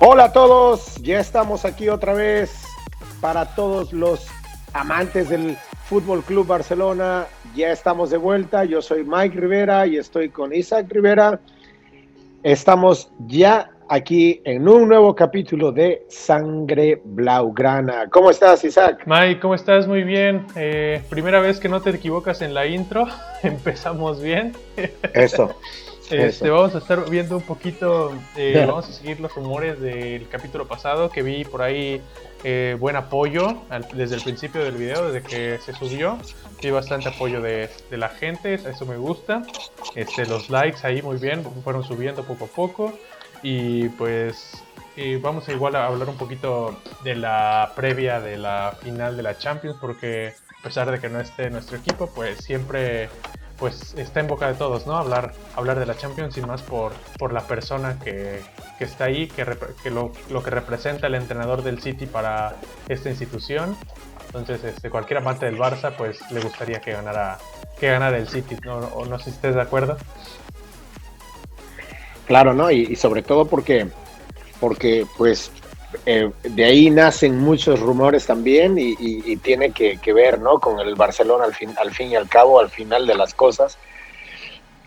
[0.00, 2.64] Hola a todos, ya estamos aquí otra vez
[3.20, 4.26] para todos los
[4.72, 7.26] amantes del Fútbol Club Barcelona.
[7.54, 8.64] Ya estamos de vuelta.
[8.64, 11.38] Yo soy Mike Rivera y estoy con Isaac Rivera.
[12.42, 18.10] Estamos ya aquí en un nuevo capítulo de Sangre Blaugrana.
[18.10, 19.04] ¿Cómo estás, Isaac?
[19.06, 19.86] Mike, ¿cómo estás?
[19.86, 20.44] Muy bien.
[20.56, 23.06] Eh, primera vez que no te equivocas en la intro.
[23.44, 24.52] Empezamos bien.
[25.12, 25.54] Eso.
[26.10, 30.66] Este, vamos a estar viendo un poquito, eh, vamos a seguir los rumores del capítulo
[30.66, 32.02] pasado que vi por ahí
[32.42, 33.62] eh, buen apoyo
[33.94, 36.18] desde el principio del video, desde que se subió.
[36.62, 39.42] Vi bastante apoyo de, la gente, eso me gusta.
[39.94, 42.92] Este, los likes ahí muy bien, fueron subiendo poco a poco.
[43.42, 44.62] Y pues
[45.20, 49.36] vamos a igual a hablar un poquito de la previa de la final de la
[49.36, 53.08] Champions, porque a pesar de que no esté nuestro equipo, pues siempre
[53.58, 54.96] pues está en boca de todos, ¿no?
[54.96, 58.40] Hablar, hablar de la Champions y más por, por la persona que,
[58.80, 59.46] está ahí, que,
[59.82, 62.56] que lo, que representa el entrenador del City para
[62.88, 63.76] esta institución.
[64.26, 67.38] Entonces, este, cualquier amante del Barça, pues le gustaría que ganara,
[67.78, 68.78] que ganara el City, ¿no?
[68.78, 69.96] O no sé si estés de acuerdo.
[72.26, 72.70] Claro, ¿no?
[72.70, 73.86] Y, sobre todo porque,
[74.58, 75.52] porque pues
[76.06, 80.58] eh, de ahí nacen muchos rumores también y, tiene que, ver, ¿no?
[80.60, 83.78] Con el Barcelona al fin, al fin y al cabo, al final de las cosas.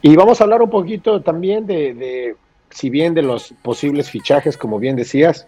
[0.02, 2.36] Y vamos a hablar un poquito también de,
[2.70, 5.48] si bien de los posibles fichajes, como bien decías,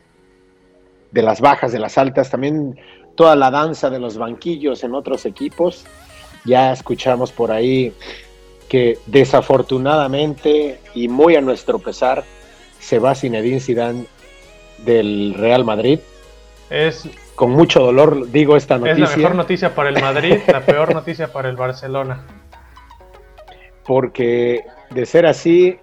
[1.11, 2.79] de las bajas, de las altas, también
[3.15, 5.85] toda la danza de los banquillos en otros equipos.
[6.45, 7.93] Ya escuchamos por ahí
[8.69, 12.23] que desafortunadamente y muy a nuestro pesar
[12.79, 14.05] se va Zinedine Zidane
[14.85, 15.99] del Real Madrid.
[16.69, 19.05] Es con mucho dolor digo esta noticia.
[19.05, 22.25] Es la mejor noticia para el Madrid, la peor noticia para el Barcelona.
[23.85, 25.77] Porque de ser así,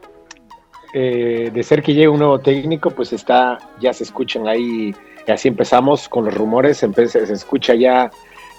[0.92, 4.94] eh, de ser que llegue un nuevo técnico, pues está, ya se escuchan ahí,
[5.26, 6.88] y así empezamos con los rumores, se,
[7.32, 8.10] escucha ya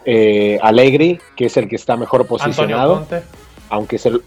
[0.03, 3.06] eh, Alegri, que es el que está mejor posicionado.
[3.69, 4.23] Aunque es el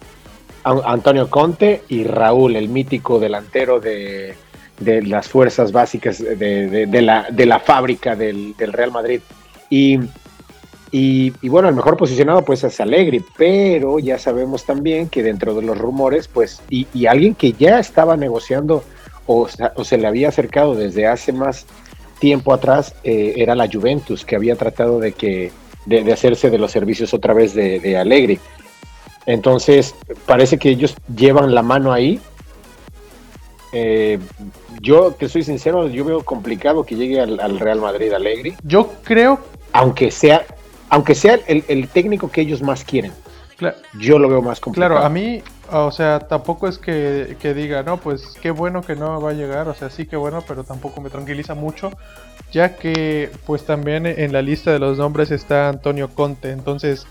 [0.63, 4.37] Antonio Conte y Raúl, el mítico delantero de,
[4.81, 9.21] de las fuerzas básicas de, de, la, de la, fábrica del, del Real Madrid.
[9.69, 10.01] Y,
[10.93, 15.63] y, bueno, el mejor posicionado pues es Alegre, pero ya sabemos también que dentro de
[15.63, 18.83] los rumores, pues, y, alguien que ya estaba negociando
[19.27, 21.67] o, se le había acercado desde hace más
[22.19, 25.53] tiempo atrás, eh, era la Juventus, que había tratado de que
[25.87, 28.41] de, hacerse de los servicios otra vez de, Alegre.
[29.27, 29.95] Entonces,
[30.27, 32.21] parece que ellos llevan la mano ahí
[33.73, 34.19] eh,
[34.81, 38.57] yo, te soy sincero, yo veo complicado que llegue al, Real Madrid Alegre.
[38.63, 39.39] Yo creo.
[39.73, 40.45] Aunque sea,
[40.89, 43.13] aunque sea el, técnico que ellos más quieren.
[43.99, 44.95] yo lo veo más complicado.
[44.95, 49.21] Claro, a mí, o sea, tampoco es que, diga, no, pues qué bueno que no
[49.21, 51.93] va a llegar, o sea, sí que bueno, pero tampoco me tranquiliza mucho,
[52.51, 57.07] ya que pues también en la lista de los nombres está Antonio Conte, entonces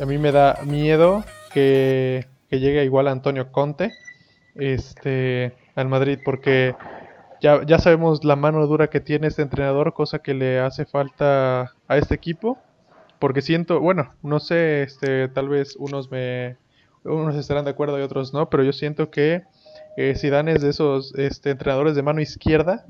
[0.00, 3.92] a mí me da miedo que, que llegue igual a Antonio Conte.
[4.54, 6.74] Este, al Madrid porque
[7.44, 11.74] ya, ya sabemos la mano dura que tiene este entrenador, cosa que le hace falta
[11.88, 12.58] a este equipo.
[13.18, 16.56] Porque siento, bueno, no sé, este, tal vez unos me
[17.04, 19.42] unos estarán de acuerdo y otros no, pero yo siento que
[19.98, 22.86] eh, Zidane es de esos este, entrenadores de mano izquierda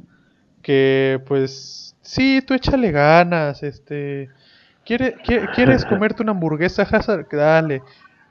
[0.62, 4.30] que pues sí, tú échale ganas, este,
[4.84, 5.16] ¿quiere,
[5.54, 7.26] ¿quieres comerte una hamburguesa, Hazard?
[7.28, 7.82] Dale.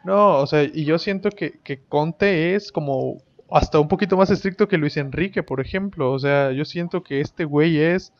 [0.05, 3.21] No, o sea, y yo siento que, que Conte es como
[3.53, 6.11] hasta un poquito más estricto que Luis Enrique, por ejemplo.
[6.11, 8.11] O sea, yo siento que este güey es,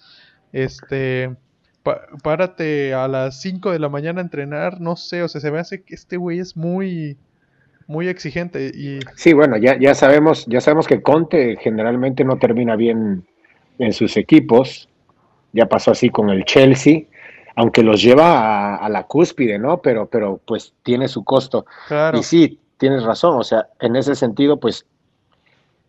[0.51, 1.35] este,
[2.21, 5.59] párate a las 5 de la mañana a entrenar, no sé, o sea, se me
[5.59, 7.17] hace que este güey es muy,
[7.87, 8.99] muy exigente y...
[9.15, 13.25] Sí, bueno, ya, ya sabemos, ya sabemos que Conte generalmente no termina bien
[13.79, 14.87] en sus equipos.
[15.51, 17.01] Ya pasó así con el Chelsea,
[17.55, 19.81] aunque los lleva a, la cúspide, ¿no?
[19.81, 21.65] Pero, pero pues tiene su costo.
[21.87, 22.19] Claro.
[22.19, 24.85] Y sí, tienes razón, o sea, en ese sentido, pues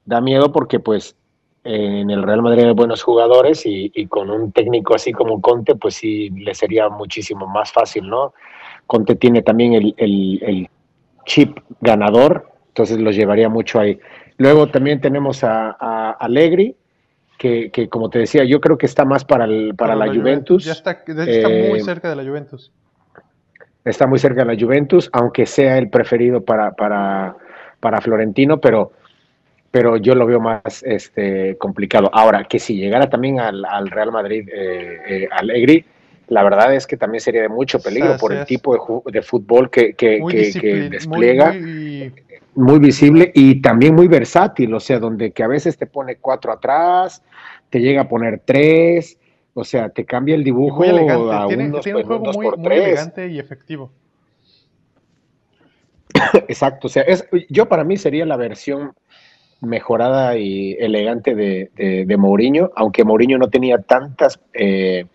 [0.05, 1.17] da miedo porque pues
[1.65, 5.95] en el Real Madrid hay buenos jugadores y, con un técnico así como Conte, pues
[5.95, 8.35] sí le sería muchísimo más fácil, ¿no?
[8.87, 10.69] Conte tiene también el,
[11.25, 13.99] chip ganador, entonces los llevaría mucho ahí.
[14.37, 16.77] Luego también tenemos a, a Allegri,
[17.39, 20.65] que, como te decía, yo creo que está más para, el, para, la, Juventus.
[20.65, 22.73] Ya está, está muy eh, cerca de la Juventus.
[23.85, 27.37] Está muy cerca de la Juventus, aunque sea el preferido para, para,
[27.81, 28.93] para Florentino, pero
[29.75, 32.09] pero yo lo veo más este, complicado.
[32.13, 35.85] Ahora, que si llegara también al, Real Madrid eh, eh, Allegri,
[36.29, 39.71] la verdad es que también sería de mucho peligro por el tipo de, de fútbol
[39.71, 40.21] que, que,
[40.89, 41.53] despliega.
[42.55, 46.53] muy visible y también muy versátil, o sea, donde que a veces te pone cuatro
[46.53, 47.21] atrás,
[47.69, 49.19] te llega a poner tres,
[49.55, 51.49] o sea, te cambia el dibujo muy elegante.
[51.49, 53.91] tiene, un juego muy, muy elegante y efectivo.
[56.47, 58.93] Exacto, o sea, es, yo para mí sería la versión
[59.65, 65.07] mejorada y elegante de, de, Mourinho, aunque Mourinho no tenía tantas eh,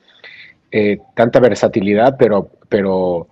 [0.71, 3.27] eh, tanta versatilidad, pero, pero,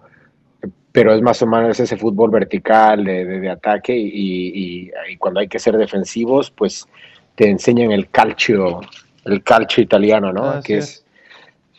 [0.92, 5.78] pero es más o menos ese fútbol vertical de, ataque y, cuando hay que ser
[5.78, 6.88] defensivos, pues
[7.36, 8.82] te enseñan el calcio,
[9.26, 10.62] el calcio italiano, ¿no?
[10.64, 11.06] que es,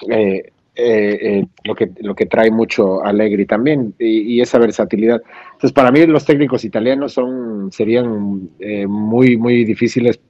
[0.08, 5.20] eh, eh, lo, que, lo que trae mucho Allegri también y, esa versatilidad.
[5.58, 8.48] Entonces, para mí los técnicos italianos son serían
[8.88, 10.20] muy, muy difíciles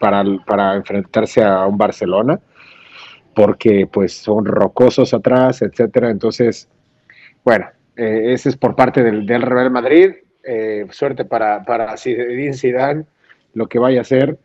[0.00, 2.40] para, para enfrentarse a un Barcelona
[3.38, 6.10] porque pues son rocosos atrás, etcétera.
[6.10, 6.68] Entonces,
[7.44, 10.10] bueno, eh, ese es por parte del, Real Madrid.
[10.42, 13.04] Eh, suerte para, para Zidane,
[13.54, 14.36] lo que vaya a hacer,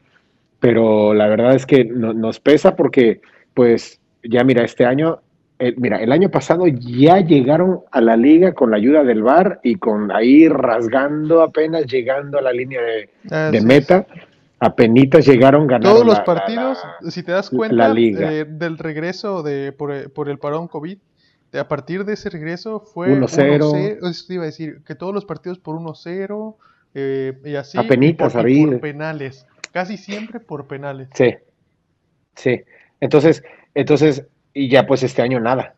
[0.60, 3.22] pero la verdad es que nos pesa porque,
[3.56, 5.23] pues, ya mira, este año,
[5.64, 9.62] eh, mira, el año pasado ya llegaron a la liga con la ayuda del VAR
[9.64, 14.06] y con ahí rasgando apenas llegando a la línea de, meta
[14.60, 15.94] apenitas llegaron ganando.
[15.94, 20.98] Todos los partidos, si te das cuenta eh, del regreso de por, el parón COVID,
[21.54, 24.10] a partir de ese regreso fue 1-0.
[24.10, 26.56] Eso iba a decir, que todos los partidos por 1-0
[26.94, 27.78] eh, y así.
[27.78, 29.48] Apenitas, por, por penales.
[29.72, 31.08] Casi siempre por penales.
[31.14, 31.36] Sí.
[32.36, 32.64] Sí.
[33.00, 33.44] Entonces,
[33.76, 35.76] entonces, y ya pues este año nada.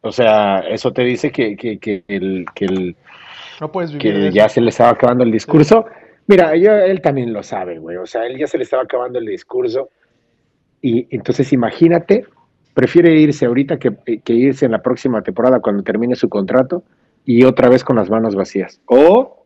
[0.00, 2.96] O sea, eso te dice que, que, que el, que el
[3.60, 5.86] no puedes vivir que ya se le estaba acabando el discurso.
[6.26, 7.96] Mira, él también lo sabe, güey.
[7.96, 9.90] O sea, él ya se le estaba acabando el discurso.
[10.80, 12.26] Y entonces imagínate,
[12.74, 13.94] prefiere irse ahorita que,
[14.26, 16.82] irse en la próxima temporada cuando termine su contrato
[17.24, 18.80] y otra vez con las manos vacías.
[18.86, 19.41] O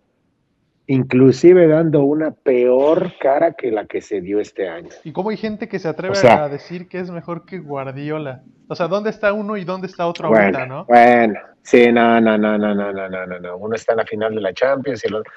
[0.87, 4.89] inclusive dando una peor cara que la que se dio este año.
[5.05, 8.43] ¿Y cómo hay gente que se atreve a decir que es mejor que Guardiola?
[8.69, 10.85] O sea, ¿dónde está uno y dónde está otro bueno, ahorita, no?
[10.87, 13.57] Bueno, sí, no, no, no, no, no, no, no, no.
[13.57, 15.33] Uno está en la final de la Champions y el otro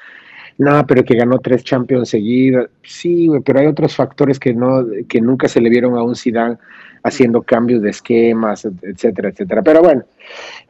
[0.60, 2.68] no, pero que ganó tres Champions seguidas.
[2.84, 6.58] Sí, pero hay otros factores que no, que nunca se le vieron a un Zidane
[7.04, 9.62] haciendo cambios de esquemas, etcétera, etcétera.
[9.62, 10.04] Pero bueno,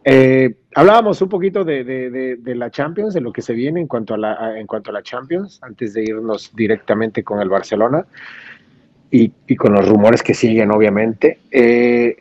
[0.04, 4.18] eh, hablábamos un poquito de, la Champions, de lo que se viene en cuanto a
[4.18, 8.06] la, en cuanto a la Champions, antes de irnos directamente con el Barcelona
[9.12, 11.40] y, con los rumores que siguen, obviamente.
[11.52, 12.18] Eh,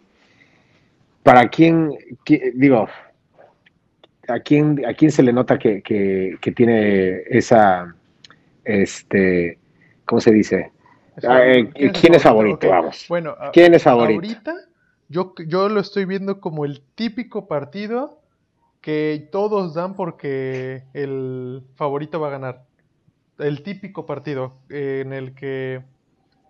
[1.22, 1.94] para quién,
[2.54, 2.88] digo,
[4.28, 5.82] ¿a quién, a quién se le nota que,
[6.54, 7.94] tiene esa,
[8.64, 9.58] este,
[10.04, 10.70] ¿cómo se dice?
[11.26, 12.68] Ah, eh, ¿Quién, es favorito?
[12.68, 13.06] Vamos.
[13.08, 14.20] Bueno, ¿quién es favorito?
[14.20, 14.54] Ahorita
[15.08, 18.20] yo, yo lo estoy viendo como el típico partido
[18.80, 22.64] que todos dan porque el favorito va a ganar.
[23.38, 25.82] El típico partido en el que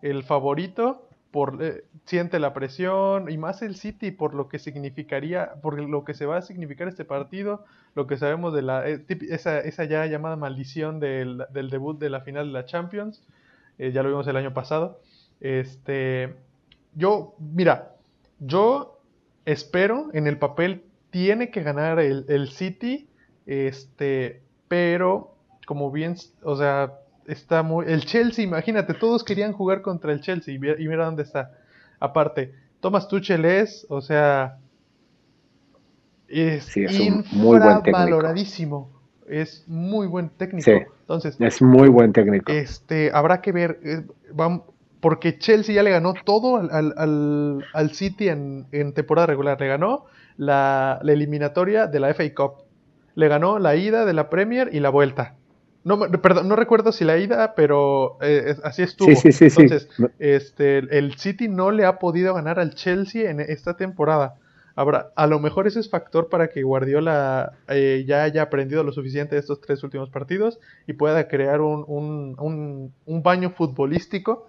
[0.02, 5.54] el favorito por, eh, siente la presión y más el City por lo que significaría,
[5.62, 9.04] por lo que se va a significar este partido, lo que sabemos de la eh,
[9.28, 13.22] esa, esa, ya llamada maldición del, del, debut de la final de la Champions,
[13.78, 15.00] eh, ya lo vimos el año pasado.
[15.40, 16.34] Este,
[16.94, 17.94] yo, mira,
[18.40, 19.00] yo
[19.44, 23.08] espero en el papel tiene que ganar el, el City,
[23.46, 25.34] este, pero
[25.66, 26.94] como bien, o sea,
[27.26, 27.86] está muy.
[27.86, 31.52] El Chelsea, imagínate, todos querían jugar contra el Chelsea y mira dónde está.
[32.00, 34.58] Aparte, Thomas Tuchel es, o sea,
[36.28, 38.97] es, sí, es muy buen valoradísimo.
[39.30, 40.70] Es muy buen técnico.
[40.70, 42.52] Entonces, es muy buen técnico.
[42.52, 44.02] Este, habrá que ver, eh,
[45.00, 49.60] porque Chelsea ya le ganó todo al, al, al City en, en, temporada regular.
[49.60, 50.06] Le ganó
[50.36, 52.64] la, la eliminatoria de la FA Cup.
[53.14, 55.34] Le ganó la ida de la Premier y la vuelta.
[55.84, 59.08] No, perdón, no recuerdo si la ida, pero eh, así estuvo.
[59.08, 63.40] Sí, sí, sí, Entonces, este, el City no le ha podido ganar al Chelsea en
[63.40, 64.34] esta temporada.
[64.78, 68.92] Habrá, a lo mejor ese es factor para que Guardiola eh, ya haya aprendido lo
[68.92, 74.46] suficiente de estos tres últimos partidos y pueda crear un, un, un, baño futbolístico.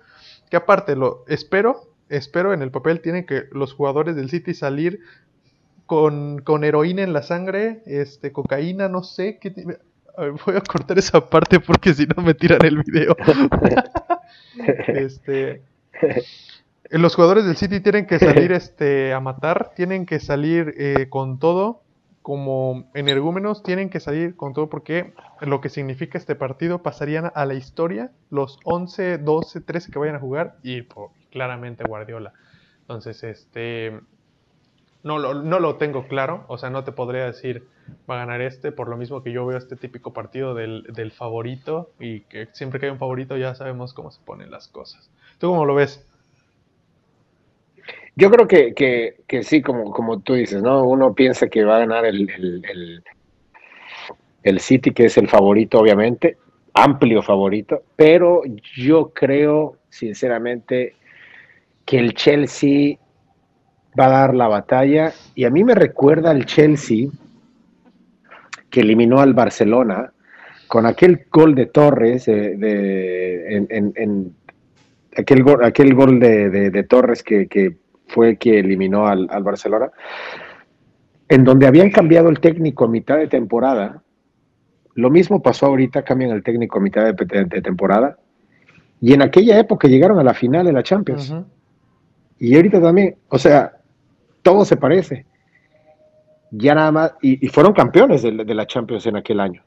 [0.51, 4.99] Que aparte, lo espero, espero en el papel tienen que los jugadores del City salir
[5.87, 9.51] con, con heroína en la sangre, este, cocaína, no sé, qué,
[10.45, 13.15] voy a cortar esa parte porque si no me tiran el video.
[14.87, 15.63] este,
[16.89, 21.39] los jugadores del City tienen que salir este, a matar, tienen que salir eh, con
[21.39, 21.83] todo,
[22.21, 27.45] como energúmenos, tienen que salir con todo porque lo que significa este partido pasarían a
[27.45, 30.83] la historia los 11, 12, 13 que vayan a jugar y
[31.31, 32.33] claramente Guardiola.
[32.81, 33.99] Entonces, este
[35.01, 37.67] no lo, no lo tengo claro, o sea, no te podría decir
[38.09, 41.11] va a ganar este, por lo mismo que yo veo este típico partido del, del
[41.11, 45.09] favorito y que siempre que hay un favorito ya sabemos cómo se ponen las cosas.
[45.37, 46.05] ¿Tú cómo lo ves?
[48.15, 50.83] Yo creo que, que, que sí, como, como tú dices, ¿no?
[50.83, 53.03] Uno piensa que va a ganar el, el,
[54.43, 56.37] el, City, que es el favorito, obviamente,
[56.73, 58.41] amplio favorito, pero
[58.75, 60.95] yo creo, sinceramente,
[61.85, 62.97] que el Chelsea
[63.99, 67.07] va a dar la batalla y a mí me recuerda al Chelsea
[68.69, 70.11] que eliminó al Barcelona
[70.67, 74.35] con aquel gol de Torres de, en, en, en,
[75.17, 77.75] aquel gol, aquel gol de, de, de Torres que, que,
[78.09, 79.91] fue que eliminó al, al, Barcelona
[81.27, 84.01] en donde habían cambiado el técnico a mitad de temporada
[84.95, 88.17] lo mismo pasó ahorita cambian el técnico a mitad de, de temporada
[89.01, 91.45] y en aquella época llegaron a la final de la Champions uh -huh.
[92.39, 93.79] y ahorita también o sea
[94.41, 95.25] todo se parece.
[96.51, 99.63] Ya nada más, y, y fueron campeones de, de, la Champions en aquel año.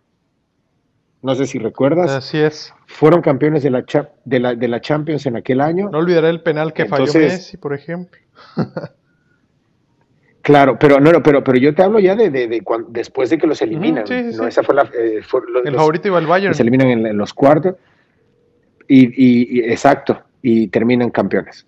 [1.23, 2.11] No sé si recuerdas.
[2.11, 2.75] Así es.
[2.87, 3.85] Fueron campeones de la,
[4.25, 5.89] de la, de la Champions en aquel año.
[5.91, 8.21] No olvidaré el penal que Entonces, falló Messi, por ejemplo.
[10.43, 13.39] claro, pero no, pero, pero yo te hablo ya de, de, de cuando, después de
[13.39, 14.07] que los eliminan.
[14.07, 14.83] Sí, sí, no, esa fue la.
[14.95, 16.55] Eh, fue, los, el favorito iba al Bayern.
[16.55, 17.77] Se eliminan en, en, los cuartos.
[18.89, 21.67] Y, y, y, exacto, y terminan campeones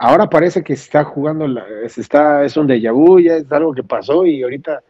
[0.00, 3.84] ahora parece que está jugando, la, está, es un déjà vu, ya es algo que
[3.84, 4.82] pasó y ahorita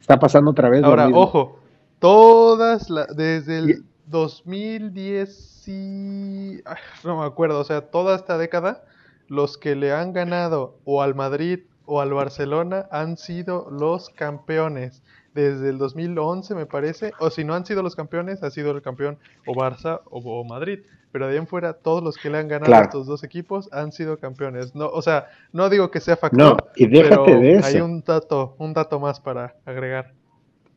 [0.00, 0.82] está pasando otra vez.
[0.82, 1.60] Ahora, ojo,
[1.98, 8.84] todas, la, desde el 2010, y, ay, no me acuerdo, o sea, toda esta década,
[9.26, 15.02] los que le han ganado o al Madrid o al Barcelona han sido los campeones.
[15.34, 18.82] Desde el 2011 me parece, o si no han sido los campeones, ha sido el
[18.82, 20.80] campeón o Barça o, o Madrid
[21.12, 22.82] pero de ahí en fuera todos los que le han ganado claro.
[22.82, 24.74] a estos dos equipos han sido campeones.
[24.74, 27.66] No, o sea, no digo que sea factor, no, y déjate pero de eso.
[27.66, 30.12] hay un dato, un dato más para agregar.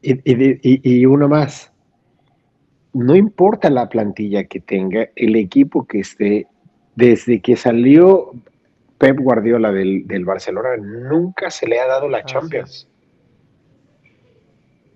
[0.01, 1.71] Y, y, y, uno más.
[2.93, 6.47] No importa la plantilla que tenga, el equipo que esté,
[6.95, 8.31] desde que salió
[8.97, 12.87] Pep Guardiola del, del Barcelona, nunca se le ha dado la Champions.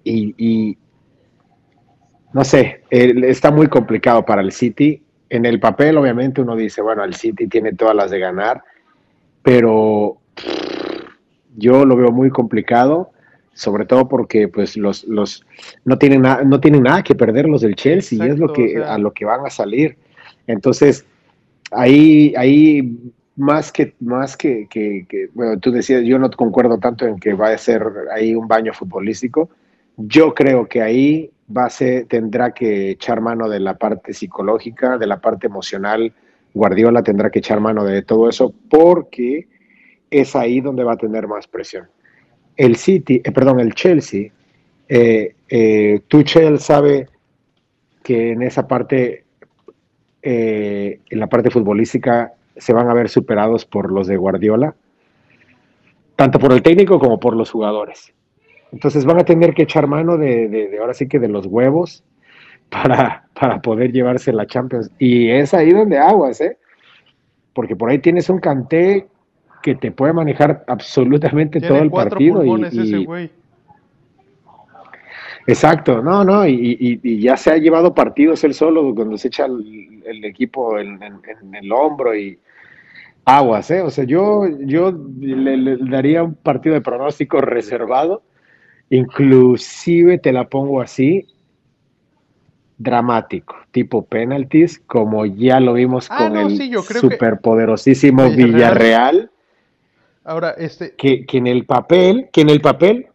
[0.04, 0.78] Y, y,
[2.34, 7.04] no sé, está muy complicado para el City en el papel, obviamente, uno dice, bueno,
[7.04, 8.64] el City tiene todas las de ganar,
[9.42, 10.18] pero
[11.56, 13.12] yo lo veo muy complicado,
[13.56, 15.44] sobre todo porque pues los, los
[15.86, 18.54] no tienen nada, no tienen nada que perder los del Chelsea, Exacto, y es lo
[18.54, 18.94] que, o sea.
[18.94, 19.98] a lo que van a salir.
[20.46, 21.06] Entonces,
[21.72, 22.98] ahí, ahí
[23.38, 27.34] más que, más que, que, que, bueno, tú decías, yo no concuerdo tanto en que
[27.34, 27.84] va a ser
[28.14, 29.50] ahí un baño futbolístico.
[29.96, 35.22] Yo creo que ahí base tendrá que echar mano de la parte psicológica, de la
[35.22, 36.14] parte emocional.
[36.54, 39.48] Guardiola tendrá que echar mano de todo eso porque
[40.10, 41.88] es ahí donde va a tener más presión.
[42.58, 44.32] El City, eh, perdón, el Chelsea,
[44.88, 47.08] eh, eh, Tuchel sabe
[48.04, 49.26] que en esa parte,
[50.22, 54.76] eh, en la parte futbolística, se van a ver superados por los de Guardiola,
[56.16, 58.14] tanto por el técnico como por los jugadores.
[58.72, 62.04] Entonces van a tener que echar mano de, de, ahora sí que de los huevos
[62.70, 64.92] para, para, poder llevarse la Champions.
[65.00, 66.58] Y es ahí donde aguas, ¿eh?
[67.54, 69.08] Porque por ahí tienes un canté
[69.66, 72.46] que te puede manejar absolutamente todo el partido.
[72.46, 73.32] Y, y, ese.
[75.48, 79.30] Exacto, no, no, y, y, y, ya se ha llevado partidos él solo cuando se
[79.30, 82.38] echa el, el equipo en, en, en, el hombro y
[83.26, 83.82] aguas, ¿eh?
[83.82, 88.22] O sea, yo, yo le, le daría un partido de pronóstico reservado
[88.90, 91.26] Inclusive te la pongo así,
[92.78, 98.30] dramático, tipo penalties, como ya lo vimos ah, con no, el sí, superpoderosísimo.
[98.30, 99.32] Villarreal.
[100.26, 100.96] Ahora, este...
[100.96, 103.08] Que, que, en el papel, que en el papel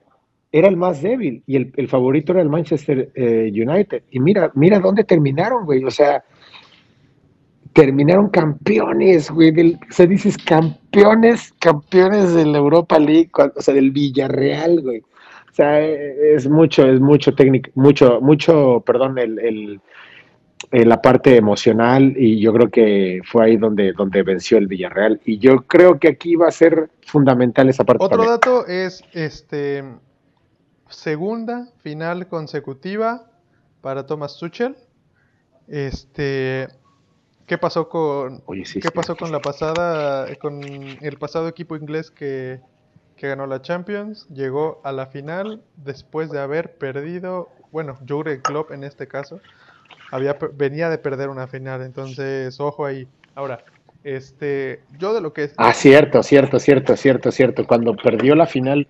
[0.52, 4.04] era el más débil y el, el favorito era el Manchester eh, United.
[4.10, 5.84] Y mira, mira dónde terminaron, güey.
[5.84, 6.24] O sea,
[7.72, 9.50] terminaron campeones, güey.
[9.50, 15.00] Del, o sea, dices campeones, campeones de la Europa League, o sea, del Villarreal, güey.
[15.00, 19.80] O sea, es mucho, es mucho técnico, mucho, mucho, perdón, el, el,
[20.70, 25.20] el, la parte emocional y yo creo que fue ahí donde, donde venció el Villarreal
[25.24, 28.04] y yo creo que aquí va a ser fundamental esa parte.
[28.04, 28.34] Otro también.
[28.34, 29.84] dato es este
[30.88, 33.30] segunda final consecutiva
[33.80, 34.76] para Thomas Tuchel.
[35.68, 36.68] Este,
[37.46, 42.10] ¿qué pasó con Oye, sí, qué pasó con la pasada con el pasado equipo inglés
[42.10, 42.60] que
[43.20, 48.70] que ganó la Champions, llegó a la final después de haber perdido, bueno, Jurgen Klopp
[48.70, 49.40] en este caso,
[50.10, 53.06] había, venía de perder una final, entonces ojo ahí.
[53.34, 53.64] Ahora,
[54.02, 55.54] Este, yo de lo que es.
[55.56, 57.66] Ah, cierto, cierto, cierto, cierto, cierto.
[57.66, 58.88] Cuando perdió la final,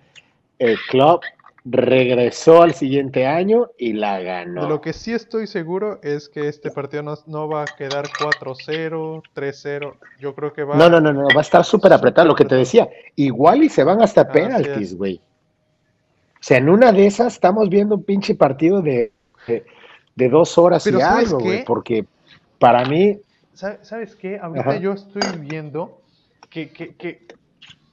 [0.57, 1.21] el club
[1.63, 4.63] regresó al siguiente año y la ganó.
[4.63, 9.21] De lo que sí estoy seguro es que este partido no, va a quedar 4-0,
[9.35, 9.93] 3-0.
[10.19, 10.75] Yo creo que va.
[10.75, 12.27] No, no, no, no, va a estar súper apretado.
[12.27, 15.21] Lo que te decía, igual y se van hasta penaltis, güey.
[16.35, 19.11] O sea, en una de esas estamos viendo un pinche partido de,
[19.45, 19.63] de,
[20.29, 21.63] dos horas y algo, güey.
[21.65, 22.05] Porque
[22.59, 23.19] para mí.
[23.53, 24.39] ¿Sabes qué?
[24.39, 26.01] Ahorita yo estoy viendo
[26.49, 27.27] que, que, que,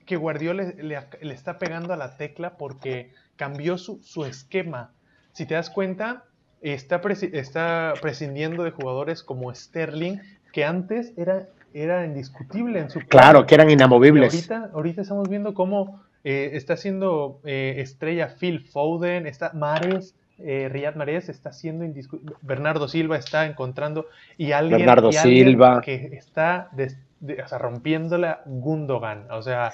[0.07, 4.93] que Guardiola le, le está pegando a la tecla porque cambió su, su esquema.
[5.33, 6.25] Si te das cuenta,
[6.61, 7.01] está,
[7.33, 10.19] está prescindiendo de jugadores como Sterling,
[10.53, 13.01] que antes era, era indiscutible en su...
[13.01, 14.35] Claro, que eran inamovibles.
[14.35, 20.69] Ahorita, ahorita, estamos viendo cómo eh, está siendo eh, estrella Phil Foden, está Mares, eh,
[20.71, 25.81] Riyad Mares está siendo indiscutible, Bernardo Silva está encontrando y alguien, Bernardo Silva.
[25.81, 29.73] que está o sea, rompiéndola Gundogan, o sea,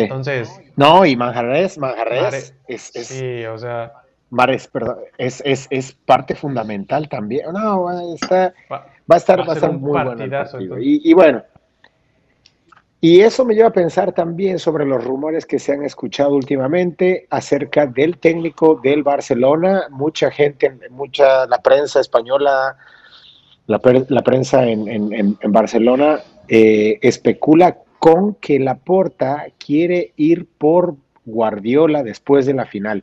[0.00, 0.50] entonces.
[0.76, 3.92] No, y Manjarres, Manjarres es, es, Sí, o sea.
[4.30, 7.52] Mares, perdón, es, es, es, parte fundamental también.
[7.52, 10.78] No, está, va, a estar, va a estar muy bueno el partido.
[10.78, 11.42] Y, y, bueno,
[13.04, 17.26] y eso me lleva a pensar también sobre los rumores que se han escuchado últimamente
[17.30, 19.88] acerca del técnico del Barcelona.
[19.90, 22.76] Mucha gente, mucha, la prensa española,
[23.66, 30.94] la, la prensa en, en, en Barcelona eh, especula con que Laporta quiere ir por
[31.24, 33.02] Guardiola después de la final.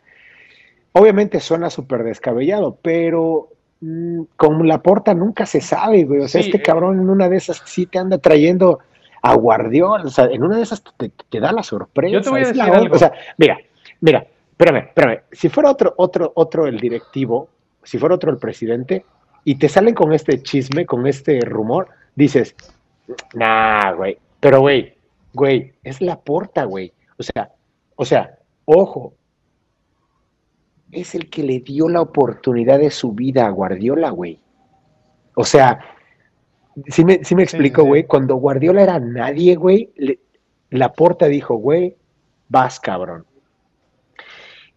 [0.93, 3.49] Obviamente suena súper descabellado, pero
[3.81, 6.21] mmm, con Laporta nunca se sabe, güey.
[6.21, 6.61] O sea, este eh.
[6.61, 8.79] cabrón en una de esas sí te anda trayendo
[9.21, 10.03] a Guardiola.
[10.03, 12.13] O sea, en una de esas te, da la sorpresa.
[12.13, 12.95] Yo te voy a decir algo.
[12.95, 13.57] O sea, mira,
[14.01, 15.21] mira, espérame, espérame.
[15.31, 17.49] Si fuera otro, otro, otro el directivo,
[17.83, 19.05] si fuera otro el presidente,
[19.43, 22.55] y te salen con este chisme, con este rumor, dices,
[23.33, 24.95] nah, güey, pero, güey,
[25.33, 26.93] güey, es la porta, güey.
[27.17, 27.51] O sea,
[27.95, 29.13] o sea, ojo,
[30.91, 34.39] es el que le dio la oportunidad de su vida a Guardiola, güey.
[35.35, 35.79] O sea,
[36.87, 39.91] si me, me explico, güey, cuando Guardiola era nadie, güey,
[40.69, 41.95] la porta dijo, güey,
[42.47, 43.25] vas, cabrón.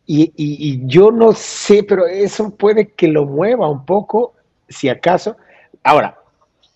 [0.07, 4.35] Y, y, yo no sé, pero eso puede que lo mueva un poco,
[4.69, 5.37] si acaso.
[5.85, 6.19] Ahora,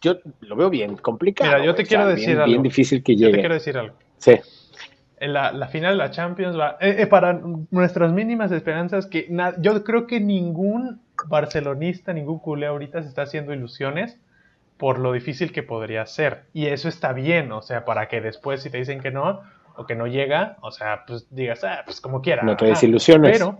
[0.01, 1.51] yo lo veo bien complicado.
[1.51, 2.51] Mira, yo te quiero decir bien, algo.
[2.51, 3.31] Bien difícil que llegue.
[3.31, 3.97] Yo te quiero decir algo.
[4.19, 4.37] Sí.
[5.19, 6.77] En la, la final de la Champions va.
[6.81, 13.03] Eh, eh, para nuestras mínimas esperanzas, que yo creo que ningún barcelonista, ningún culé ahorita
[13.03, 14.19] se está haciendo ilusiones
[14.77, 16.45] por lo difícil que podría ser.
[16.53, 19.41] Y eso está bien, o sea, para que después, si te dicen que no,
[19.77, 22.43] o que no llega, o sea, pues digas, ah, pues como quiera.
[22.43, 23.33] No te desilusiones.
[23.33, 23.59] Pero,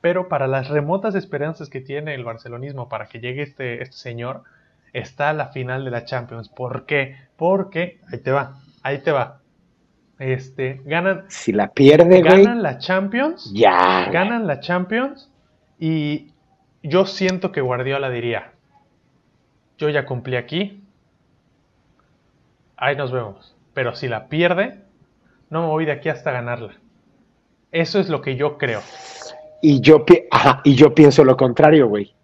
[0.00, 4.44] pero para las remotas esperanzas que tiene el barcelonismo para que llegue este, este señor
[4.92, 6.48] está la final de la Champions.
[6.48, 7.16] ¿Por qué?
[7.36, 9.40] Porque, ahí te va, ahí te va.
[10.18, 11.24] Este, ganan.
[11.28, 13.52] Si la pierde, Ganan la Champions.
[13.54, 14.08] Ya.
[14.10, 15.30] Ganan la Champions.
[15.78, 16.32] Y
[16.82, 18.52] yo siento que Guardiola diría:
[19.78, 20.82] Yo ya cumplí aquí.
[22.76, 23.56] Ahí nos vemos.
[23.74, 24.80] Pero si la pierde,
[25.50, 26.74] no me voy de aquí hasta ganarla.
[27.70, 28.80] Eso es lo que yo creo.
[29.62, 30.04] Y yo,
[30.64, 32.14] y yo pienso lo contrario, güey.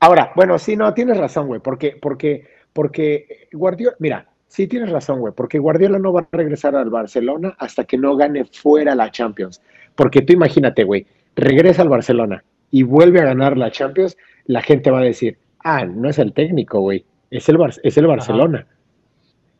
[0.00, 5.20] Ahora, bueno, sí, no, tienes razón, güey, porque, porque, porque Guardiola, mira, sí tienes razón,
[5.20, 9.10] güey, porque Guardiola no va a regresar al Barcelona hasta que no gane fuera la
[9.10, 9.60] Champions.
[9.94, 14.90] Porque tú imagínate, güey, regresa al Barcelona y vuelve a ganar la Champions, la gente
[14.90, 18.66] va a decir, ah, no es el técnico, güey, es el, es el Barcelona.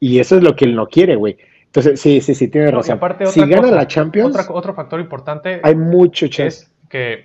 [0.01, 1.37] Y eso es lo que él no quiere, güey.
[1.67, 2.99] Entonces, sí, sí, sí, tienes razón.
[3.27, 6.65] si gana la Champions, otro factor importante hay mucho chance.
[6.65, 7.23] Es que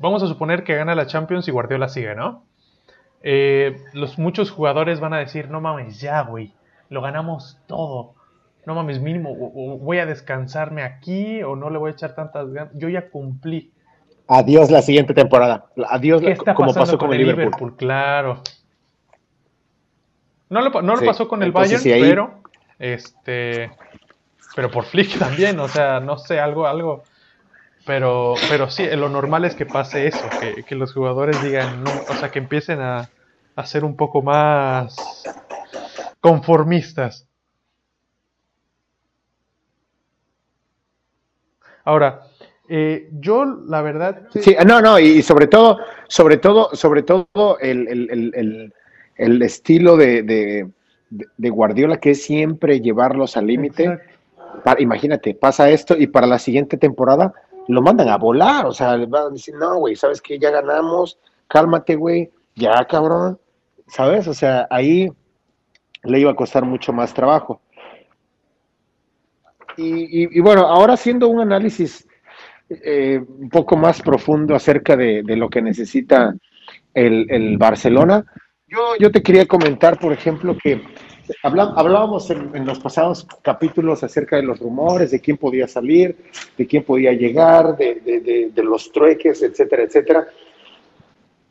[0.00, 2.44] vamos a suponer que gana la Champions y Guardiola sigue, ¿no?
[3.22, 6.52] Eh, los muchos jugadores van a decir, no mames, ya, güey,
[6.88, 8.14] lo ganamos todo.
[8.66, 12.72] No mames, mínimo, voy a descansarme aquí o no le voy a echar tantas ganas.
[12.74, 13.72] Yo ya cumplí.
[14.28, 15.66] Adiós la siguiente temporada.
[15.88, 16.22] Adiós,
[16.54, 17.76] como pasó con, el Liverpool?
[17.76, 18.42] Claro.
[20.50, 22.42] No lo, no lo pasó con el Bayern, pero
[22.78, 23.70] este,
[24.54, 27.04] pero por Flick también, o sea, no sé, algo, algo.
[27.86, 30.28] Pero, pero sí, lo normal es que pase eso,
[30.66, 33.08] que, los jugadores digan, no, o sea, que empiecen a,
[33.56, 35.24] a ser un poco más
[36.20, 37.26] conformistas.
[41.82, 42.26] Ahora,
[42.68, 44.22] eh, yo la verdad.
[44.30, 45.78] Sí, no, no, y sobre todo,
[46.08, 48.74] sobre todo, sobre todo el, el, el,
[49.16, 50.68] el estilo de, de,
[51.10, 53.98] de, Guardiola, que es siempre llevarlos al límite.
[54.78, 57.32] Imagínate, pasa esto y para la siguiente temporada
[57.68, 60.38] lo mandan a volar, o sea, van a decir, no, güey, ¿sabes qué?
[60.38, 63.38] Ya ganamos, cálmate, güey, ya, cabrón,
[63.86, 64.26] ¿sabes?
[64.26, 65.10] O sea, ahí,
[66.02, 67.60] le iba a costar mucho más trabajo.
[69.76, 72.07] Y, bueno, ahora haciendo un análisis
[72.70, 76.34] eh, un poco más profundo acerca de, lo que necesita
[76.94, 78.24] el, Barcelona,
[78.66, 80.82] yo, yo, te quería comentar, por ejemplo, que
[81.42, 86.16] hablábamos en, los pasados capítulos acerca de los rumores, de quién podía salir,
[86.56, 90.28] de quién podía llegar, de, de los trueques, etcétera, etcétera.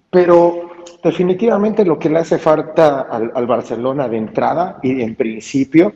[0.10, 5.94] Pero definitivamente lo que le hace falta al, Barcelona de entrada y en principio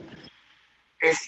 [1.00, 1.28] es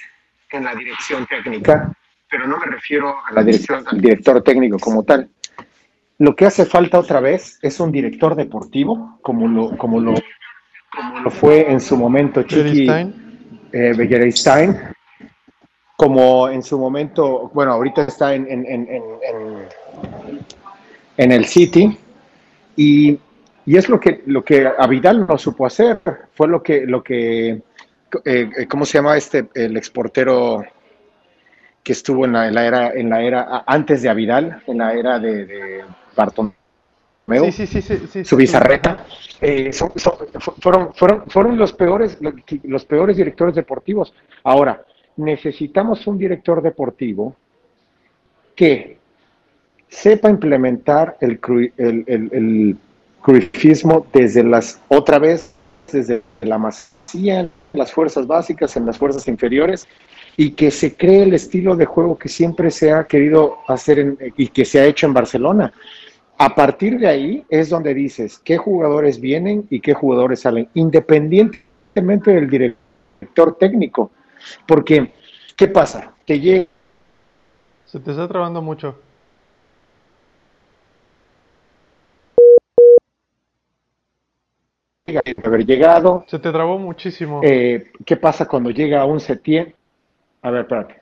[0.51, 1.91] en la dirección técnica,
[2.34, 5.30] pero no me refiero a la dirección al director técnico como tal.
[6.17, 10.15] Lo que hace falta otra vez es un director deportivo, como lo, como lo,
[10.89, 12.89] como lo fue en su momento Chiqui
[13.72, 14.84] eh,
[15.96, 19.04] como en su momento, bueno, ahorita está en, en, en,
[21.17, 21.96] en el City,
[22.76, 23.19] y,
[23.63, 26.00] y, es lo que, lo que Avidal no supo hacer,
[26.34, 27.62] fue lo que, lo que
[28.26, 30.63] eh, ¿cómo se llama este, el exportero
[31.84, 35.46] que estuvo en la, era, en la era antes de Avidal, en la era de,
[35.46, 35.84] de
[36.15, 36.54] Bartomeu?
[37.52, 39.06] Sí, sí, sí, su bizarreta.
[39.41, 39.72] Eh,
[40.62, 42.17] fueron, fueron, fueron los peores,
[42.63, 44.13] los peores directores deportivos.
[44.43, 44.84] Ahora,
[45.17, 47.36] necesitamos un director deportivo
[48.56, 48.98] que
[49.89, 51.39] sepa implementar el,
[51.78, 52.78] el, el,
[54.12, 55.54] desde las, otra vez,
[55.91, 59.88] desde la masía, en las fuerzas básicas, en las fuerzas inferiores,
[60.38, 64.48] y que se cree el estilo de juego que siempre se ha querido hacer y
[64.48, 65.74] que se ha hecho en Barcelona.
[66.38, 72.32] A partir de ahí es donde dices qué jugadores vienen y qué jugadores salen, independientemente
[72.32, 74.12] del director técnico.
[74.67, 75.13] Porque,
[75.56, 76.13] ¿qué pasa?
[76.26, 76.67] Que llega.
[77.86, 78.98] Se te está trabando mucho.
[85.43, 86.26] haber llegado.
[86.28, 87.41] Se te trabó muchísimo.
[87.43, 89.76] Eh, ¿Qué pasa cuando llega un Setien?
[90.43, 91.01] A ver, espérate.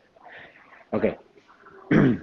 [0.91, 1.06] Ok.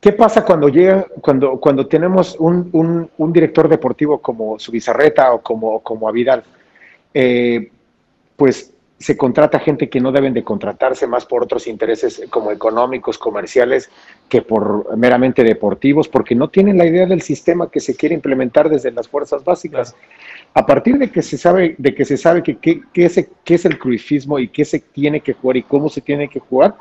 [0.00, 6.08] ¿Qué pasa cuando llega, cuando, cuando tenemos un, director deportivo como Subizarreta o como, como
[6.08, 6.42] Avidal?
[7.12, 7.70] Eh,
[8.36, 13.16] pues se contrata gente que no deben de contratarse más por otros intereses como económicos,
[13.16, 13.90] comerciales,
[14.28, 18.68] que por meramente deportivos, porque no tienen la idea del sistema que se quiere implementar
[18.68, 19.96] desde las fuerzas básicas.
[20.52, 23.78] A partir de que se sabe, de que se sabe que, qué es, es, el
[23.78, 26.74] cruifismo y qué se tiene que jugar y cómo se tiene que jugar,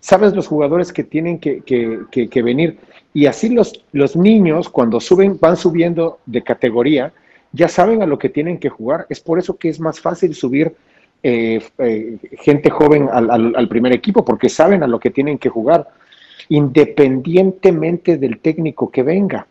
[0.00, 2.78] sabes los jugadores que tienen que, que venir.
[3.14, 7.14] Y así los, los niños, cuando suben, van subiendo de categoría,
[7.52, 9.06] ya saben a lo que tienen que jugar.
[9.08, 10.76] Es por eso que es más fácil subir
[11.26, 15.88] eh, eh, gente joven al, primer equipo porque saben a lo que tienen que jugar,
[16.50, 19.46] independientemente del técnico que venga.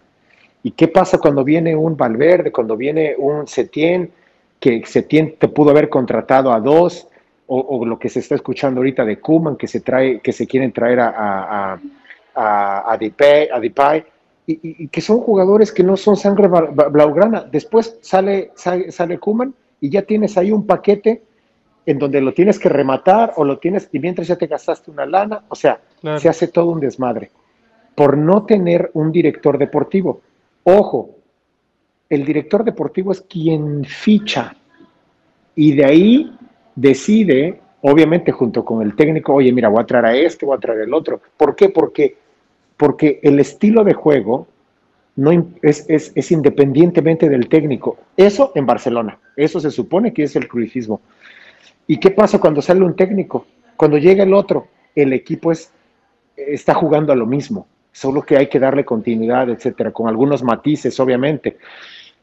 [0.62, 4.12] ¿Y qué pasa cuando viene un Valverde, cuando viene un Setien,
[4.59, 7.07] que Setien te pudo haber contratado a dos,
[7.47, 10.71] o, lo que se está escuchando ahorita de Kuman, que se trae, que se quieren
[10.71, 11.79] traer a, a,
[12.36, 14.05] a, a Depay,
[14.45, 17.41] y, que son jugadores que no son sangre blaugrana.
[17.51, 21.23] Después sale, sale, sale Kuman y ya tienes ahí un paquete
[21.86, 25.06] en donde lo tienes que rematar o lo tienes y mientras ya te gastaste una
[25.06, 25.80] lana, o sea,
[26.17, 27.32] se hace todo un desmadre
[27.96, 30.22] por no tener un director deportivo.
[30.63, 31.12] Ojo,
[32.10, 34.56] el director deportivo es quien ficha
[35.56, 36.38] y de ahí
[36.76, 40.60] decide, obviamente junto con el técnico, oye, mira, voy a traer a este, voy a
[40.60, 41.22] traer el otro.
[41.38, 41.69] ¿Por qué?
[41.69, 42.17] Porque,
[42.78, 44.48] porque el estilo de juego
[45.15, 47.98] no es, es, es independientemente del técnico.
[48.17, 51.02] Eso en Barcelona, eso se supone que es el cruifismo.
[51.88, 53.46] ¿Y qué pasa cuando sale un técnico?
[53.76, 55.72] Cuando llega el otro, el equipo es,
[56.36, 61.00] está jugando a lo mismo, solo que hay que darle continuidad, etcétera, con algunos matices,
[61.00, 61.58] obviamente.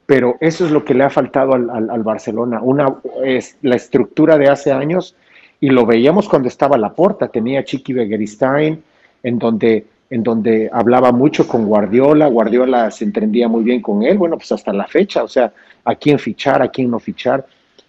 [0.06, 4.48] Pero eso es lo que le ha faltado al, Barcelona, una, es la estructura de
[4.48, 5.14] hace años,
[5.60, 8.82] y lo veíamos cuando estaba la porta, tenía Chiqui Begeristain,
[9.22, 14.16] en donde, en donde hablaba mucho con Guardiola, Guardiola se entendía muy bien con él,
[14.16, 15.52] bueno, pues hasta la fecha, o sea,
[15.84, 17.46] a quién fichar, a quién no fichar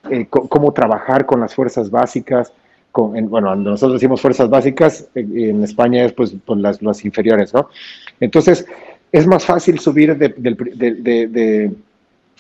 [0.10, 2.52] eh, cómo trabajar con las fuerzas básicas.
[2.94, 7.70] Bueno, nosotros decimos fuerzas básicas, en España es pues, pues las, inferiores, ¿no?
[8.20, 8.66] Entonces,
[9.12, 11.72] es más fácil subir de,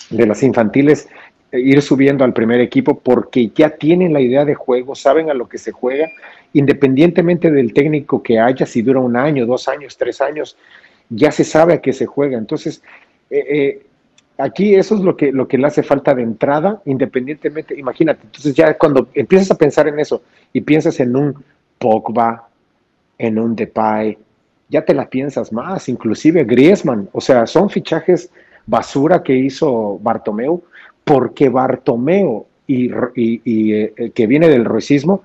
[0.09, 1.07] las infantiles,
[1.51, 5.33] e ir subiendo al primer equipo porque ya tienen la idea de juego, saben a
[5.33, 6.09] lo que se juega,
[6.53, 10.57] independientemente del técnico que haya, si dura un año, dos años, tres años,
[11.09, 12.37] ya se sabe a qué se juega.
[12.37, 12.81] Entonces,
[13.29, 13.81] eh, eh
[14.41, 18.55] Aquí eso es lo que, lo que le hace falta de entrada, independientemente, imagínate, entonces
[18.55, 21.43] ya cuando empiezas a pensar en eso y piensas en un
[21.77, 22.47] Pogba,
[23.17, 24.17] en un Depay,
[24.69, 28.31] ya te la piensas más, inclusive Griezmann, o sea, son fichajes
[28.65, 30.63] basura que hizo Bartomeu,
[31.03, 35.23] porque Bartomeu y, eh, que viene del roicismo,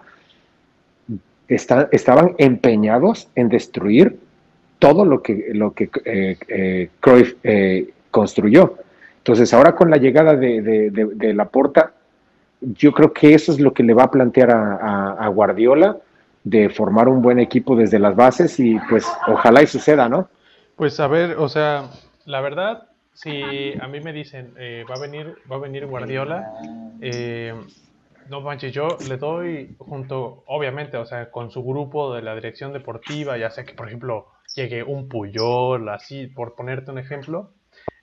[1.48, 4.18] estaban empeñados en destruir
[4.78, 7.34] todo lo que, lo que eh, Cruyff
[8.10, 8.76] construyó.
[9.26, 10.62] Entonces, ahora con la llegada de,
[10.92, 11.94] de, la porta,
[12.60, 15.96] yo creo que eso es lo que le va a plantear a, Guardiola,
[16.44, 20.28] de formar un buen equipo desde las bases y pues ojalá y suceda, ¿no?
[20.76, 21.90] Pues a ver, o sea,
[22.24, 22.84] la verdad,
[23.14, 23.42] si
[23.80, 26.52] a mí me dicen, eh, va a venir va a venir Guardiola,
[27.00, 27.52] eh,
[28.28, 32.72] no manches, yo le doy junto, obviamente, o sea, con su grupo de la dirección
[32.72, 37.50] deportiva, ya sea que, por ejemplo, llegue un Puyol, así, por ponerte un ejemplo,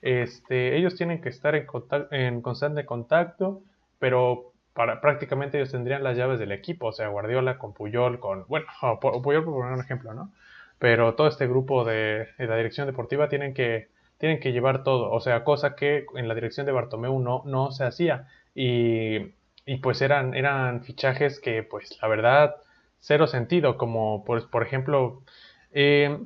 [0.02, 3.62] este, ellos tienen que estar en, constante contacto,
[3.98, 8.66] pero prácticamente ellos tendrían las llaves del equipo, o sea, Guardiola con Puyol, con, bueno,
[9.00, 10.32] Puyol por poner un ejemplo, ¿no?
[10.78, 15.20] Pero todo este grupo de, la dirección deportiva tienen que, tienen que llevar todo, o
[15.20, 18.28] sea, cosa que en la dirección de Bartomeu no, no se hacía.
[18.54, 19.32] Y,
[19.66, 22.56] y pues eran, eran fichajes que, pues, la verdad,
[23.00, 25.22] cero sentido, como, pues, por ejemplo,
[25.72, 26.18] eh,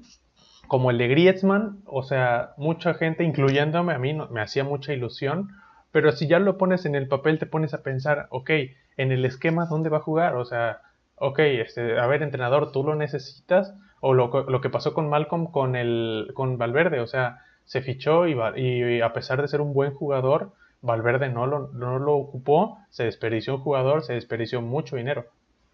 [0.68, 5.50] como el de Griezmann, o sea, mucha gente, incluyéndome a mí, me hacía mucha ilusión,
[5.90, 8.50] pero si ya lo pones en el papel, te pones a pensar, ok,
[8.98, 10.36] en el esquema, ¿dónde va a jugar?
[10.36, 10.82] O sea,
[11.16, 13.74] ok, este, a ver, entrenador, ¿tú lo necesitas?
[14.00, 18.26] O lo, lo que pasó con Malcolm con, el, con Valverde, o sea, se fichó
[18.28, 20.52] y, y, a pesar de ser un buen jugador,
[20.82, 25.26] Valverde no lo, no lo ocupó, se desperdició un jugador, se desperdició mucho dinero.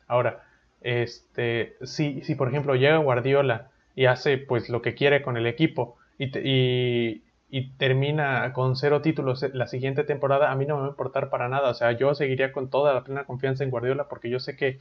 [0.06, 0.44] Ahora,
[0.80, 5.46] este, si, si por ejemplo llega Guardiola y hace pues lo que quiere con el
[5.46, 10.86] equipo y, y, termina con cero títulos la siguiente temporada, a mí no me va
[10.86, 11.70] a importar para nada.
[11.70, 14.80] O sea, yo seguiría con toda la plena confianza en Guardiola porque yo sé que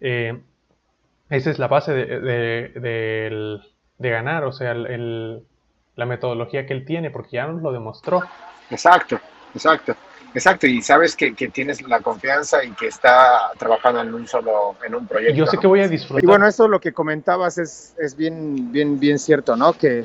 [0.00, 0.40] eh,
[1.30, 2.20] esa es la base de,
[3.98, 5.44] de, ganar, o sea, el,
[5.96, 8.22] la metodología que él tiene, porque ya nos lo demostró.
[8.70, 9.18] Exacto,
[9.54, 9.94] exacto.
[10.34, 14.94] Exacto, y sabes que, tienes la confianza y que está trabajando en un solo, en
[14.94, 15.36] un proyecto.
[15.36, 16.22] Yo sé que voy a disfrutar.
[16.22, 19.72] Y bueno, eso lo que comentabas es, es bien, bien, bien cierto, ¿no?
[19.72, 20.04] Que,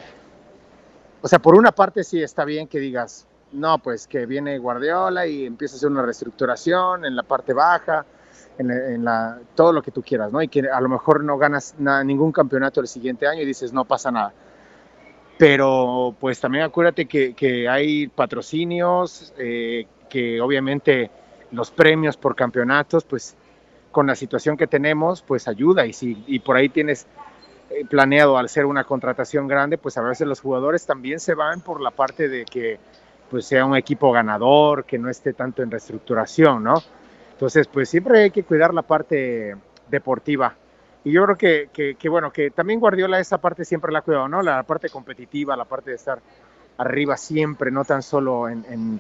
[1.22, 5.28] o sea, por una parte sí está bien que digas, no, pues que viene Guardiola
[5.28, 8.06] y empieza a hacer una reestructuración en la parte baja,
[8.58, 10.42] en, la, todo lo que tú quieras, ¿no?
[10.42, 13.86] Y que a lo mejor no ganas ningún campeonato el siguiente año y dices, no
[13.86, 14.34] pasa nada.
[15.38, 21.10] Pero pues también acuérdate que, hay patrocinios, eh, que obviamente
[21.52, 23.36] los premios por campeonatos, pues
[23.92, 25.86] con la situación que tenemos, pues ayuda.
[25.86, 27.08] Y si y por ahí tienes
[27.70, 31.62] eh, planeado al ser una contratación grande, pues a veces los jugadores también se van
[31.62, 32.80] por la parte de que
[33.30, 36.76] pues sea un equipo ganador, que no esté tanto en reestructuración, ¿no?
[37.32, 39.56] Entonces, pues siempre hay que cuidar la parte
[39.90, 40.56] deportiva.
[41.04, 44.28] Y yo creo que, que, bueno, que también Guardiola esa parte siempre la ha cuidado,
[44.30, 44.42] ¿no?
[44.42, 46.20] La parte competitiva, la parte de estar
[46.78, 49.00] arriba siempre, no tan solo en,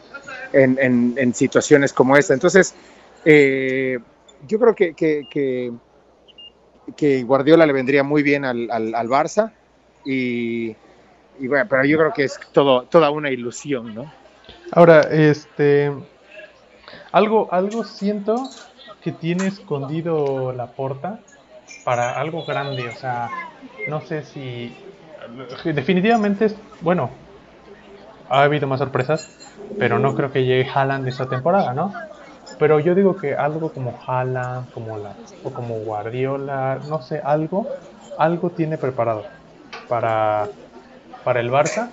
[0.52, 2.34] en, en, situaciones como esta.
[2.34, 2.76] Entonces,
[3.24, 4.00] eh,
[4.48, 5.72] yo creo que, que,
[6.96, 9.54] que, Guardiola le vendría muy bien al, al, al Barça
[10.04, 10.76] y,
[11.40, 14.12] y, bueno, pero yo creo que es todo, toda una ilusión, ¿no?
[14.74, 15.92] Ahora, este,
[17.14, 18.50] algo, algo siento
[19.02, 21.20] que tiene escondido la porta
[21.84, 23.30] para algo grande, o sea,
[23.88, 24.76] no sé si
[25.74, 27.12] definitivamente es, bueno,
[28.30, 29.30] ha habido más sorpresas,
[29.78, 31.94] pero no creo que llegue Haaland esta temporada, ¿no?
[32.60, 37.68] Pero yo digo que algo como Haaland, como la, o como Guardiola, no sé, algo,
[38.18, 39.26] algo tiene preparado
[39.88, 40.52] para,
[41.24, 41.92] para el Barça.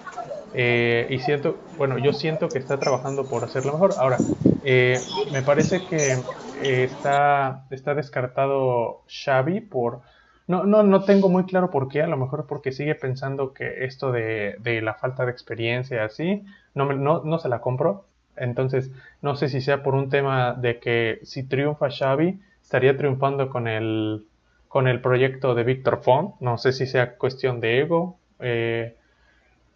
[0.53, 3.95] Eh, y siento, bueno, yo siento que está trabajando por hacerlo mejor.
[3.99, 4.23] Ahora,
[4.63, 6.25] eh, me parece que
[6.63, 10.03] está, está descartado Xavi por
[10.51, 13.85] no, no, no tengo muy claro por qué, a lo mejor porque sigue pensando que
[13.85, 16.45] esto de, la falta de experiencia así,
[16.75, 18.07] no, me, no, no se la compro.
[18.37, 18.91] Entonces,
[19.23, 23.69] no sé si sea por un tema de que si triunfa Xavi, estaría triunfando con
[23.69, 24.27] el,
[24.67, 26.35] con el proyecto de Víctor Font.
[26.41, 28.19] No sé si sea cuestión de ego.
[28.41, 28.97] Eh,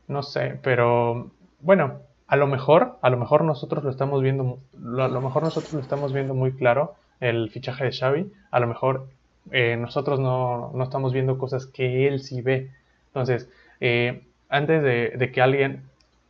[0.08, 5.08] no sé, pero bueno, a lo mejor, a lo mejor nosotros lo estamos viendo, a
[5.08, 8.32] lo mejor nosotros lo estamos viendo muy claro, el fichaje de Xavi.
[8.50, 9.06] A lo mejor
[9.50, 12.70] eh, nosotros no, no, estamos viendo cosas que él sí ve.
[13.08, 13.48] Entonces,
[13.80, 15.82] eh, antes de, que alguien...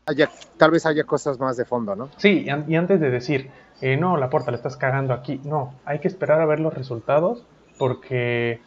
[0.07, 0.29] Haya,
[0.59, 2.11] tal vez haya cosas más de fondo, ¿no?
[2.17, 6.01] Sí, y, antes de decir, eh, no, la porta le estás cagando aquí, no, hay
[6.01, 7.45] que esperar a ver los resultados
[7.79, 8.61] porque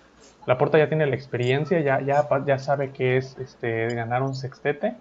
[0.47, 4.33] la porta ya tiene la experiencia, ya, ya, ya sabe que es este, ganar un
[4.33, 4.95] sextete,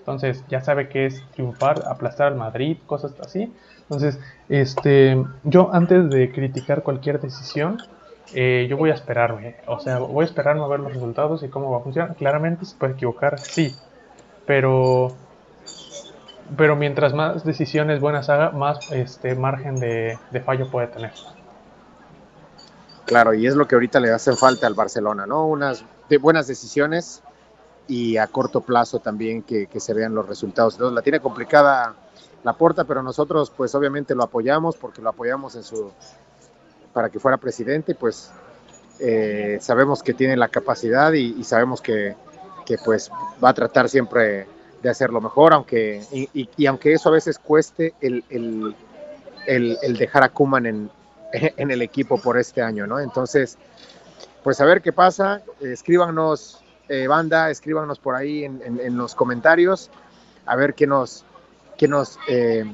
[0.00, 3.52] entonces ya sabe que es triunfar, aplastar al Madrid, cosas así.
[3.82, 7.78] Entonces, este, yo antes de criticar cualquier decisión,
[8.34, 9.56] eh, yo voy a esperarme.
[9.66, 12.16] O sea, voy a esperarme a ver los resultados y cómo va a funcionar.
[12.16, 13.74] Claramente se puede equivocar, sí.
[14.46, 15.14] Pero
[16.56, 21.12] pero mientras más decisiones buenas haga, más este margen de, fallo puede tener.
[23.06, 25.46] Claro, y es lo que ahorita le hace falta al Barcelona, ¿no?
[25.46, 27.22] Unas de buenas decisiones
[27.88, 30.74] y a corto plazo también que, se vean los resultados.
[30.74, 31.94] Entonces la tiene complicada
[32.44, 35.90] la porta, pero nosotros pues obviamente lo apoyamos porque lo apoyamos en su
[36.92, 38.30] para que fuera presidente, pues
[38.98, 42.16] eh, sabemos que tiene la capacidad y, sabemos que,
[42.84, 43.10] pues
[43.42, 44.46] va a tratar siempre
[44.82, 48.24] de hacerlo mejor, aunque y, aunque eso a veces cueste el,
[49.46, 50.90] el, dejar a Kuman en,
[51.32, 53.00] en el equipo por este año, ¿no?
[53.00, 53.58] Entonces,
[54.42, 56.59] pues a ver qué pasa, escríbanos
[56.90, 59.90] eh, banda, escríbanos por ahí en, los comentarios
[60.44, 61.24] a ver qué nos,
[61.78, 62.64] qué nos, eh,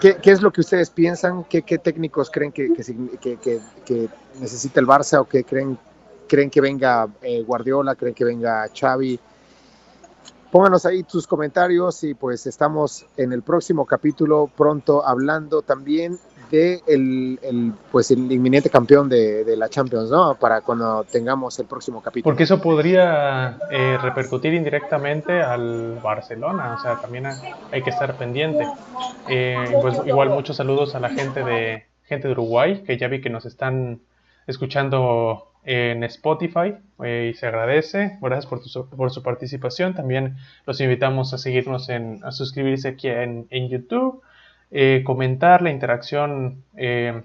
[0.00, 5.24] qué, es lo que ustedes piensan, qué, técnicos creen que, que, necesita el Barça o
[5.24, 5.76] qué creen,
[6.28, 9.18] creen que venga eh, Guardiola, creen que venga Xavi.
[10.52, 16.16] Pónganos ahí tus comentarios y pues estamos en el próximo capítulo pronto hablando también
[16.52, 20.34] el, pues el inminente campeón de, la Champions, ¿no?
[20.34, 22.30] Para cuando tengamos el próximo capítulo.
[22.30, 28.66] Porque eso podría eh, repercutir indirectamente al Barcelona, o sea, también hay que estar pendiente.
[29.28, 33.20] Eh, pues igual muchos saludos a la gente de gente de Uruguay, que ya vi
[33.20, 34.00] que nos están
[34.46, 38.18] escuchando en Spotify eh, y se agradece.
[38.20, 38.60] Gracias por,
[38.96, 39.94] por su participación.
[39.94, 40.36] También
[40.66, 44.22] los invitamos a seguirnos en, a suscribirse aquí en, en YouTube
[44.70, 47.22] eh, comentar, la interacción eh,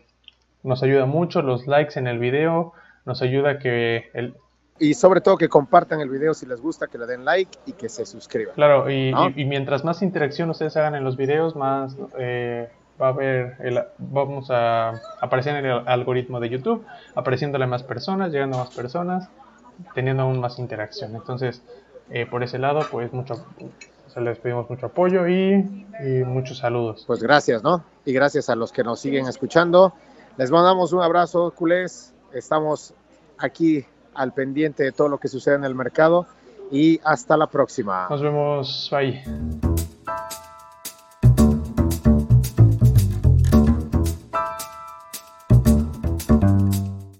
[0.63, 2.73] nos ayuda mucho, los likes en el video
[3.05, 4.35] nos ayuda que el...
[4.79, 7.73] Y sobre todo que compartan el video si les gusta, que le den like y
[7.73, 8.55] que se suscriban.
[8.55, 9.13] Claro, y,
[9.45, 12.69] mientras más interacción ustedes hagan en los videos, más eh,
[13.01, 17.83] va a haber, el, vamos a aparecer en el algoritmo de YouTube, apareciéndole a más
[17.83, 19.29] personas, llegando a más personas,
[19.93, 21.15] teniendo aún más interacción.
[21.15, 21.61] Entonces,
[22.29, 23.45] por ese lado, pues mucho
[24.21, 25.63] les pedimos mucho apoyo y,
[26.25, 27.03] muchos saludos.
[27.07, 27.83] Pues gracias, ¿no?
[28.05, 29.93] Y gracias a los que nos siguen escuchando.
[30.37, 32.13] Les mandamos un abrazo, culés.
[32.33, 32.93] Estamos
[33.37, 36.25] aquí al pendiente de todo lo que sucede en el mercado
[36.71, 38.07] y hasta la próxima.
[38.09, 38.89] Nos vemos.
[38.91, 39.74] Bye.